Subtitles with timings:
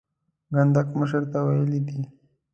[0.51, 2.01] کنډک مشر ته ویلي دي.